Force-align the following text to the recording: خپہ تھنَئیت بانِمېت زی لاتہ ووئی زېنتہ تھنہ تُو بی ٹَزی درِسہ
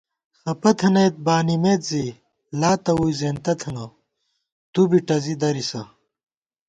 خپہ 0.39 0.71
تھنَئیت 0.79 1.15
بانِمېت 1.25 1.81
زی 1.89 2.05
لاتہ 2.59 2.91
ووئی 2.97 3.13
زېنتہ 3.19 3.53
تھنہ 3.59 3.85
تُو 4.71 4.81
بی 4.89 4.99
ٹَزی 5.07 5.33
درِسہ 5.41 5.81